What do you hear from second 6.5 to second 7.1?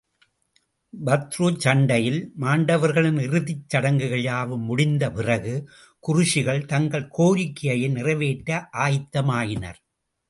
தங்கள்